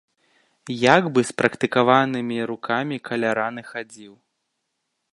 [0.97, 4.13] Як бы спрактыкаванымі рукамі каля раны хадзіў.